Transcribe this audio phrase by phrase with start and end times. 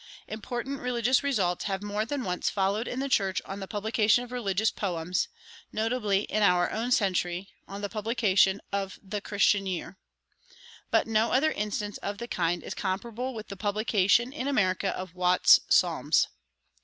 [0.27, 4.31] Important religious results have more than once followed in the church on the publication of
[4.31, 5.27] religious poems
[5.71, 9.99] notably, in our own century, on the publication of "The Christian Year."
[10.89, 15.13] But no other instance of the kind is comparable with the publication in America of
[15.13, 16.29] Watts's Psalms.